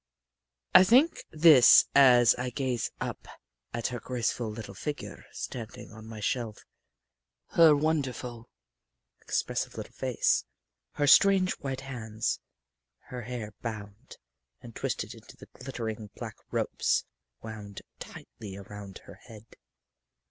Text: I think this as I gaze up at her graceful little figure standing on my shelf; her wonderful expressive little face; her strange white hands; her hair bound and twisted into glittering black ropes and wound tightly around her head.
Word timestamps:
I 0.73 0.83
think 0.83 1.21
this 1.29 1.85
as 1.93 2.33
I 2.33 2.49
gaze 2.49 2.89
up 2.99 3.27
at 3.71 3.85
her 3.89 3.99
graceful 3.99 4.49
little 4.49 4.73
figure 4.73 5.25
standing 5.31 5.91
on 5.91 6.07
my 6.07 6.19
shelf; 6.19 6.65
her 7.49 7.75
wonderful 7.75 8.49
expressive 9.21 9.77
little 9.77 9.93
face; 9.93 10.43
her 10.93 11.05
strange 11.05 11.51
white 11.59 11.81
hands; 11.81 12.39
her 13.09 13.21
hair 13.21 13.53
bound 13.61 14.17
and 14.59 14.75
twisted 14.75 15.13
into 15.13 15.45
glittering 15.53 16.09
black 16.15 16.37
ropes 16.49 17.03
and 17.03 17.05
wound 17.53 17.81
tightly 17.99 18.57
around 18.57 19.01
her 19.05 19.19
head. 19.27 19.45